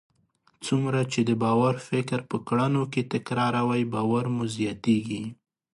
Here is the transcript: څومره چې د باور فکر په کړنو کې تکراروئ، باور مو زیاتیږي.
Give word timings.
څومره 0.65 1.01
چې 1.11 1.19
د 1.29 1.31
باور 1.43 1.75
فکر 1.89 2.19
په 2.29 2.37
کړنو 2.47 2.83
کې 2.93 3.01
تکراروئ، 3.13 3.83
باور 3.93 4.23
مو 4.33 4.43
زیاتیږي. 4.57 5.23